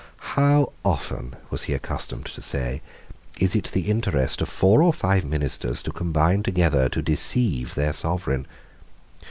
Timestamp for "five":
4.91-5.23